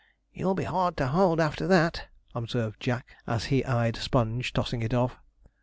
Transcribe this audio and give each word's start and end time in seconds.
'You'll 0.33 0.55
be 0.55 0.63
hard 0.63 0.97
to 0.97 1.09
hold 1.09 1.39
after 1.39 1.67
that,' 1.67 2.07
observed 2.33 2.79
Jack, 2.79 3.15
as 3.27 3.45
he 3.53 3.63
eyed 3.63 3.95
Sponge 3.95 4.51
tossing 4.51 4.81
it 4.81 4.95
off. 4.95 5.19